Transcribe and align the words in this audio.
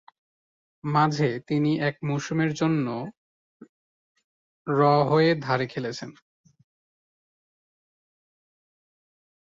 মাঝে 0.83 1.29
তিনি 1.47 1.71
এক 1.79 1.95
মৌসুমের 2.03 2.51
জন্য 2.53 2.87
র 4.67 4.79
হয়ে 5.09 5.31
ধারে 5.41 5.65
খেলেছেন। 5.67 6.11